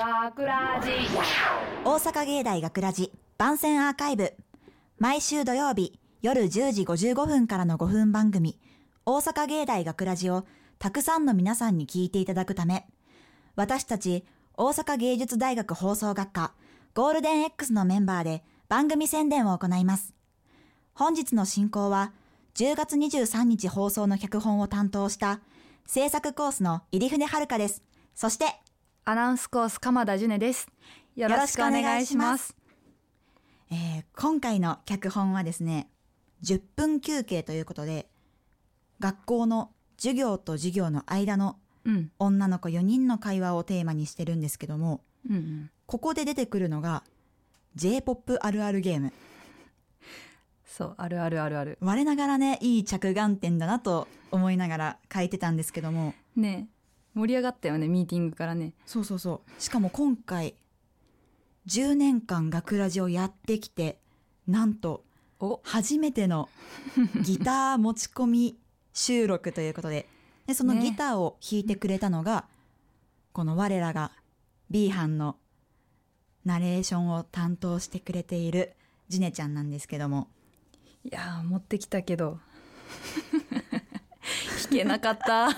[0.00, 0.92] 学ラジ
[1.84, 4.32] 大阪芸大学ラジ番宣アーカイブ。
[4.98, 8.58] 毎週土曜日夜10時55分からの5分番組。
[9.04, 10.46] 大阪芸大学ラジを
[10.78, 12.86] たくさんの皆さんに聞いていただくため。
[13.56, 14.24] 私たち
[14.56, 16.54] 大阪芸術大学放送学科
[16.94, 20.14] ゴールデン X のメンバーで番組宣伝を行います。
[20.94, 22.14] 本日の進行は
[22.54, 25.40] 10月23日放送の脚本を担当した
[25.84, 27.82] 制作コースの入船遥です。
[28.14, 28.46] そして
[29.04, 30.68] アナウンスコース鎌田ジュネです。
[31.16, 32.54] よろしくお願いします。
[33.70, 35.88] えー今回の脚本はですね
[36.42, 38.08] 10分休憩ということで
[38.98, 42.10] 学校の授業と授業の間のうん。
[42.18, 45.70] 女の子4人の会話をテーマにしてるんですけどもうんうん。
[45.86, 47.02] ここで出てくるのが
[47.76, 49.12] J-POP あるあるゲーム。
[50.66, 51.78] そうあるあるあるある。
[51.80, 56.14] 我ながらねいい着眼点だなと思いながら書いてたんですけども。
[56.36, 56.68] ね
[57.14, 58.72] 盛り上がったよねミーティングからね。
[58.86, 59.62] そうそうそう。
[59.62, 60.54] しかも今回
[61.66, 63.98] 10年間学ラジをやってきて
[64.46, 65.04] なんと
[65.40, 65.60] お。
[65.64, 66.48] 初めての
[67.24, 68.58] ギター持ち込み
[68.92, 70.08] 収録ということで。
[70.46, 70.82] でそのね。
[70.82, 72.46] ギターを弾いてくれたのが、
[73.32, 74.12] この我らが
[74.70, 75.36] B 班の
[76.44, 78.74] ナレーションを担当してくれている
[79.08, 80.28] ジネちゃんなんですけども。
[81.04, 82.40] いやー持ってきたけど。
[84.62, 85.48] 弾けなかった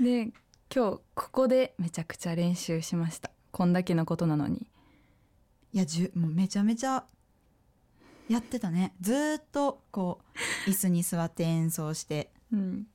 [0.00, 0.32] で
[0.74, 3.30] 今日ここでめちゃくちゃ練習しました。
[3.50, 4.66] こんだけのことなのに。
[5.74, 7.04] いやじゅもうめちゃめちゃ
[8.26, 8.94] やってたね。
[9.02, 10.20] ずーっとこ
[10.66, 12.30] う椅子に座って演奏して。
[12.50, 12.86] うん。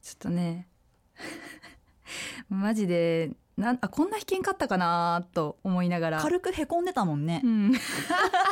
[0.00, 0.66] ちょっとね。
[2.48, 6.20] マジでなんあこんな弾けんかったかなと思いながら。
[6.22, 7.42] 軽くへこんでたもんね。
[7.44, 7.72] う、ん。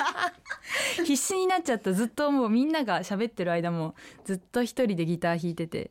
[1.06, 1.94] 必死になっちゃった。
[1.94, 3.94] ずっともうみんなが喋ってる間も
[4.26, 5.91] ずっと一人でギター弾いてて。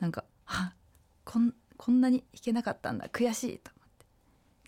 [0.00, 0.72] なんかあ
[1.24, 4.06] こんこんなに弾けなかったんだ悔しいと思って。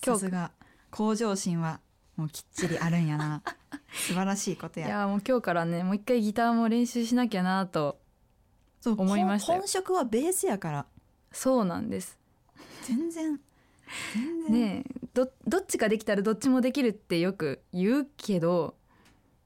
[0.04, 0.50] 今日さすが。
[0.90, 1.80] 向上心は
[2.16, 3.42] もうきっちりあるんやな。
[3.92, 4.86] 素晴らしいことや。
[4.86, 8.00] いやもう今日からねもう一回ギターも練習しなきゃなと
[8.84, 9.58] 思いましたよ。
[9.58, 10.86] 本本職はベースやから。
[11.32, 12.18] そうなんです。
[12.82, 13.40] 全然。
[14.14, 14.52] 全然。
[14.52, 18.76] ねえどどっちかできたらどっちもできるってよく言うけど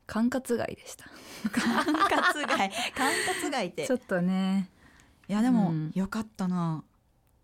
[0.07, 1.07] 管轄外でした。
[1.51, 2.57] 管轄外。
[2.57, 3.13] 管
[3.45, 3.87] 轄外って。
[3.87, 4.71] ちょっとね。
[5.29, 5.91] いやでも、うん。
[5.95, 6.85] よかったな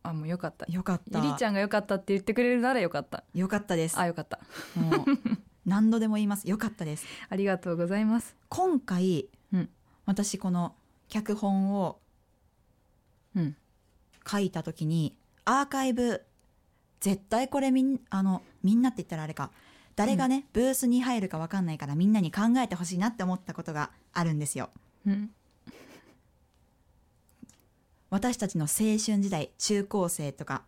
[0.02, 0.66] あもうよかった。
[0.70, 1.18] よかった。
[1.18, 3.24] ゆりちゃんがよかったって言ってくれるならよかった。
[3.34, 3.98] よかったです。
[3.98, 4.40] あよかった。
[4.74, 5.04] もう
[5.64, 6.48] 何度でも言います。
[6.48, 7.06] よかったです。
[7.28, 8.36] ありがとうございます。
[8.48, 9.70] 今回、うん。
[10.06, 10.74] 私この
[11.08, 11.98] 脚本を
[13.36, 13.56] うん。
[14.28, 16.24] 書いた時にアーカイブ
[17.00, 19.50] 絶対これみんあのみんなって言ったらあれか。
[19.94, 24.70] 誰がね、ブースに入るか分かんないからみんなに考えてほしいなって思ったことがあるんですよ。
[25.06, 25.30] うん
[28.12, 30.64] 私たちの青春時代中高生とか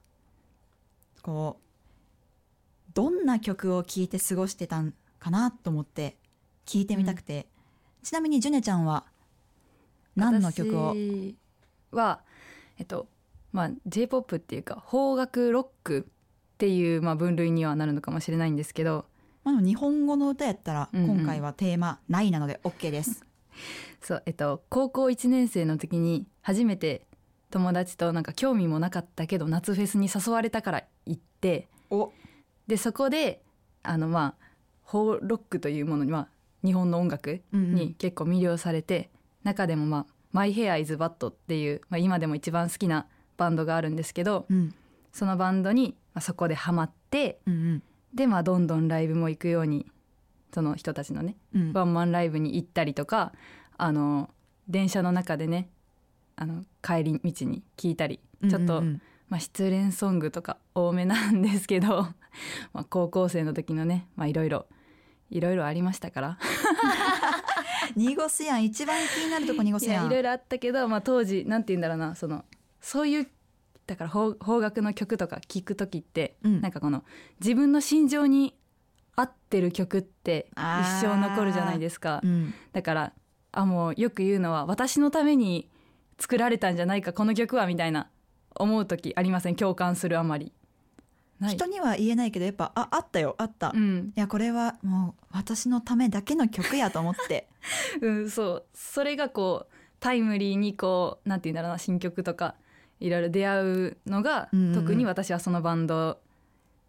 [1.21, 6.17] こうどんな曲を聴いて過ごしてたんかなと思って
[6.65, 7.47] 聞いてみたくて、
[8.03, 9.05] ちなみにジュネちゃんは
[10.17, 10.95] 何の曲を？
[10.95, 11.37] 私
[11.93, 12.21] は
[12.79, 13.09] えっと
[13.53, 19.05] まあ J−POP っていうか邦楽ロックっていうまあ分類にはなるのかもしれないんですけど。
[19.45, 21.17] まあ、日本語の歌やったらうんうん。
[21.19, 23.23] 今回はテーマないなので OK です。
[24.01, 27.07] そうえっと高校1年生の時に初めて
[27.55, 32.11] 友達となんか興味もなかったけど夏フェスに誘われたから行ってお。
[32.67, 33.43] でそこで
[33.85, 36.29] あのまあ邦ロックというものにまあ
[36.65, 39.09] 日本の音楽に結構魅了されて、
[39.45, 43.07] 中でもまあ「マイ・ヘア・イズ・バット」っていう、まあ、今でも一番好きな
[43.37, 44.75] バンドがあるんですけどうん。
[45.13, 47.83] そのバンドにまあそこでハマってうん
[48.13, 49.87] でまあどんどんライブも行くように
[50.53, 51.73] その人たちのねうんうん。
[51.73, 53.33] ワンマンライブに行ったりとか
[53.77, 54.29] あの
[54.67, 55.69] 電車の中でね
[56.37, 58.85] あの帰り道に聞いたりちょっと、うん。
[58.85, 62.07] うんまあ、失恋ソングとか多めなんですけど
[62.73, 64.67] まあ高校生の時のねまあいろいろ
[65.31, 66.39] いろいろありましたから。
[67.97, 68.65] 濁すやん。
[68.65, 70.07] 一番気になるとこ濁すやん。
[70.07, 72.45] いろいろあったけど、まあ、当時なんて言うんだろうなその
[72.81, 73.29] そういう
[73.87, 76.61] だから邦邦楽の曲とか聴く時って、うん。
[76.61, 77.05] なんかこの
[77.41, 78.55] 自分の心情に
[79.17, 80.61] 合ってる曲って一
[81.01, 82.21] 生残るじゃないですか。
[82.23, 82.55] うん。
[82.73, 83.13] だから
[83.53, 85.71] あもうよく言うのは私のために
[86.19, 88.09] 作られたんじゃないかこの曲はみたいな
[88.55, 89.57] 思う時ありません？
[89.57, 90.53] 共感するあまり。
[91.41, 97.49] 人には言えないけどやっぱああったよあった、いうん、やこれはもう私のためだけの曲やと思って。
[98.01, 98.65] うん、そう。
[98.73, 102.55] それがこうタイムリーにこうなんて言うんだろうな新曲とか
[103.01, 104.75] いろいろ出会うのが、うんうんうん。
[104.75, 106.21] 特に私はそのバンド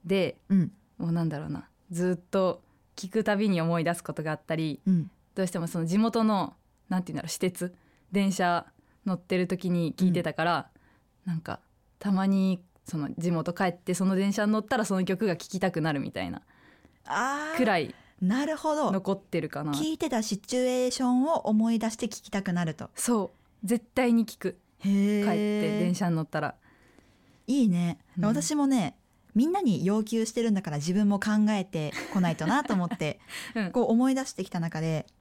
[0.05, 0.71] でうん。
[0.97, 2.61] もうなんだろうなずっと
[2.95, 5.11] 聴くたびに思い出すことがあったりうん。
[5.33, 6.53] どうしてもその地元の
[6.87, 7.75] なんて言うんだろう私鉄
[8.11, 8.65] 電車
[9.05, 10.69] 乗ってる時に聞いてたから、
[11.25, 11.59] なんか
[11.99, 16.41] たまにその地元帰ってその電車に乗ったらその曲が聴きたくなるみたいな
[17.05, 18.91] あーくらいなるほど。
[18.91, 19.73] 残ってるかな。
[19.73, 22.89] 聞いてたシチュエーションを思い出して聞きたくなると。
[22.95, 23.31] そ
[23.63, 23.67] う。
[23.67, 24.57] 絶対に聞く。
[24.81, 26.55] 帰って電車に乗ったら。
[27.47, 28.25] いいね、うん。
[28.25, 28.97] 私もね
[29.35, 33.19] みんなに要求してるんだから自分も考えてこないとなと思って
[33.53, 33.71] うん。
[33.71, 35.14] こう思い出してきた中で、うん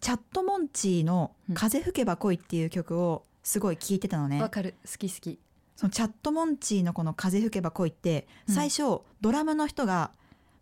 [0.00, 4.74] チャットモンチーのうん「風吹けば恋」っていう曲をすごい聴いてたのね、わかる。
[4.84, 5.38] 好き好き。
[5.76, 8.54] そのチャットモンチーのこの「風吹けば恋」ってうん。
[8.54, 10.10] 最初、ドラムの人が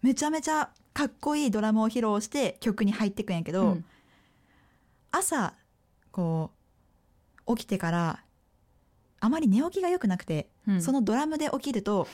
[0.03, 3.85] めちゃめちゃかっこいいドラムを披露して曲に入ってくんやけど、うん。
[5.11, 5.55] 朝
[6.13, 6.51] こ
[7.47, 8.25] う起きてから
[9.21, 10.83] あまり寝起きが良くなくて、うん。
[10.83, 12.07] そのドラムで起きると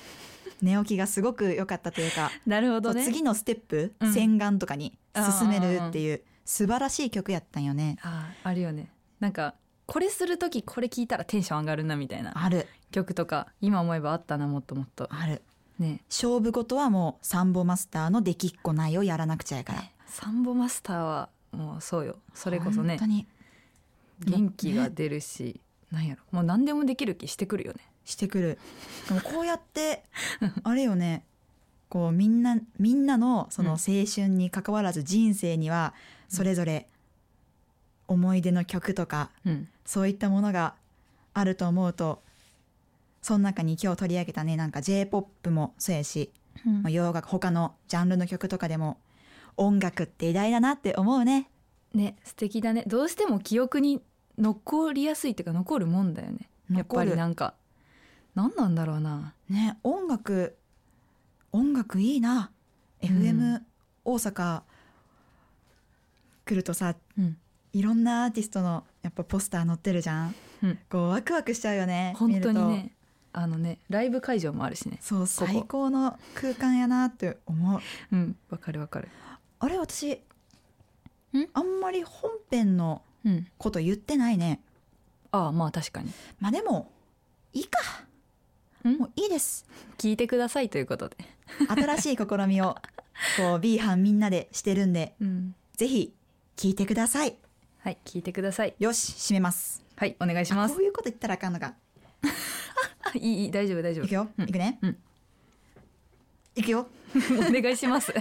[0.63, 3.05] 寝起きがすごく良かったというか、 なるほどね。
[3.05, 4.13] 次のステップ、うん。
[4.13, 4.99] 洗顔とかに
[5.41, 7.97] 進めるっていう素晴らしい曲やったんよね。
[8.03, 8.91] あーあるよね。
[9.21, 9.55] なんか
[9.87, 12.67] これする時これ聞いたらテンション上がるなみたいなある。
[12.91, 15.09] 曲とか今思えばあったなもっともっと。
[15.13, 15.43] ある。
[15.79, 16.03] ね。
[16.11, 19.85] 勝負事はもうサンボマスターのできっこないをやらなくちゃやから。
[20.07, 22.17] サンボマスターはもうそうよ。
[22.35, 23.27] それこそね本当に。
[24.25, 25.61] 元気が出るし、
[25.93, 26.23] なんやろ。
[26.33, 27.79] もう何でもできる気してくるよね。
[28.05, 28.59] してくる。
[29.07, 30.03] でもこうやって
[30.65, 31.25] あれよね。
[31.89, 33.79] こうみんなみんなのその青
[34.13, 35.95] 春に関わらず人生には
[36.31, 36.89] それぞれ
[38.09, 39.69] 思い出の曲とかうん。
[39.85, 40.75] そういったものが
[41.35, 42.23] あると思うと
[43.23, 46.33] その中に今日取り上げたねなんか j p o p もそうやし、
[46.65, 48.99] まあ、洋楽他のジャンルの曲とかでも
[49.57, 51.51] 音楽って偉大だなって思うね。
[51.93, 52.85] ね素敵だね。
[52.87, 54.01] どうしても記憶に
[54.39, 56.49] 残りやすいっていうか残るもんだよね。
[56.71, 57.55] やっぱりなんか
[58.35, 59.35] 何なんだろうな。
[59.49, 60.57] ね音楽
[61.53, 62.53] 音楽いいな。
[63.03, 63.67] う FM ん。
[64.05, 64.63] 大阪
[66.51, 67.37] 来るとさうん。
[67.73, 70.35] いろんなアーティストのやっぱポスター載ってるじゃん。
[70.65, 70.79] うん。
[70.91, 72.93] こうワクワクしちゃうよね本当にね
[73.33, 74.97] あのねライブ会場もあるしね。
[74.97, 77.81] とそうこ最高の空間やなって思う。
[78.13, 79.09] うんわかるわかる。
[79.61, 80.21] あれ私
[81.55, 83.47] あんまり本編のうん。
[83.59, 84.61] こと言ってないね。
[85.31, 86.11] ああまあ確かに。
[86.41, 86.91] まあでも
[87.53, 87.79] いいか。
[88.89, 88.97] ん？
[88.97, 89.65] もういいです。
[89.99, 91.17] 聞いてくださいということで。
[91.69, 92.77] 新しい試みを
[93.37, 95.55] こう B 班みんなでしてるんで うん。
[95.77, 96.13] ぜひ
[96.61, 97.39] 聞いてください。
[97.79, 98.75] はい聞いてください。
[98.79, 99.83] よし締めます。
[99.97, 100.73] はいお願いします。
[100.73, 101.73] あこういうこと言ったらあかんのか。
[103.15, 104.05] いいいい大丈夫大丈夫。
[104.05, 104.99] いくよ、うんいくね、うん。
[106.57, 106.87] いくよ。
[107.49, 108.13] お願いします。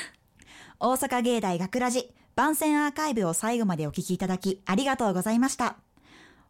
[0.80, 5.76] 大阪芸大学ラジ番宣アーカイブを最後までお聞きいただきありがとうございました。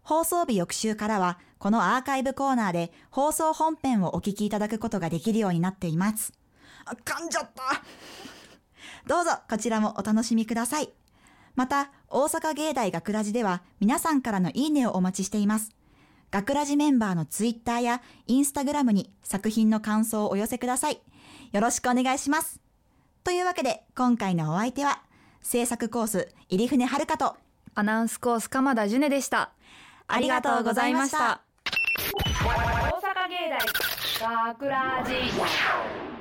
[0.02, 6.32] 放送日翌週からはこのアーカイブコーナーで放送本編をお聞きいただくことができるようになっています。
[6.84, 7.82] あ噛んじゃった。
[9.08, 10.88] どうぞこちらもお楽しみください
[11.54, 15.70] また大阪芸大学ラジでは皆さんからのいいねをお待ちしています。
[16.30, 21.00] 学ラジメンバーのツイッターやインスタグラムに作品の感想をお寄せください。
[21.52, 22.60] よろしくお願いします。
[23.22, 25.02] というわけで今回のお相手は
[25.42, 27.36] 制作コース入船遥と
[27.74, 29.52] アナウンスコース鎌田ジュネでした。
[30.08, 31.42] ありがとうございました。
[31.64, 33.48] 大阪芸
[34.20, 36.13] 大学ラジ